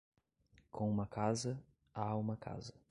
Com 0.71 0.89
uma 0.89 1.05
casa, 1.05 1.61
há 1.93 2.15
uma 2.15 2.35
casa. 2.35 2.73